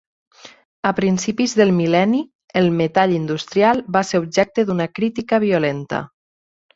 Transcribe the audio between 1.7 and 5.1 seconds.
mil·lenni, el metall industrial va ser objecte d'una